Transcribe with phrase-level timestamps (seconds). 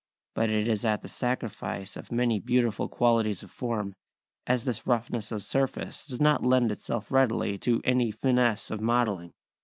[0.33, 3.93] But it is at the sacrifice of many beautiful qualities of form,
[4.47, 9.31] as this roughness of surface does not lend itself readily to any finesse of modelling.